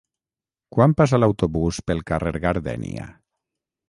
Quan 0.75 0.95
passa 1.01 1.19
l'autobús 1.23 1.79
pel 1.91 2.01
carrer 2.13 2.33
Gardènia? 2.47 3.07